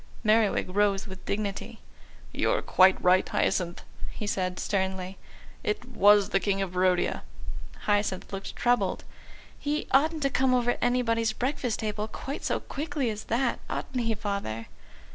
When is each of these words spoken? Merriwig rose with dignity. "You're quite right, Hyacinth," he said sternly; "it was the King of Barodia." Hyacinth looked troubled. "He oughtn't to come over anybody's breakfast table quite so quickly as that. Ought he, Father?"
Merriwig 0.23 0.75
rose 0.75 1.05
with 1.05 1.23
dignity. 1.25 1.77
"You're 2.31 2.63
quite 2.63 2.99
right, 3.03 3.29
Hyacinth," 3.29 3.83
he 4.09 4.25
said 4.25 4.59
sternly; 4.59 5.19
"it 5.63 5.85
was 5.85 6.29
the 6.29 6.39
King 6.39 6.59
of 6.59 6.71
Barodia." 6.71 7.21
Hyacinth 7.81 8.33
looked 8.33 8.55
troubled. 8.55 9.03
"He 9.59 9.85
oughtn't 9.91 10.23
to 10.23 10.31
come 10.31 10.55
over 10.55 10.79
anybody's 10.81 11.33
breakfast 11.33 11.81
table 11.81 12.07
quite 12.07 12.43
so 12.43 12.59
quickly 12.61 13.11
as 13.11 13.25
that. 13.25 13.59
Ought 13.69 13.85
he, 13.93 14.15
Father?" 14.15 14.65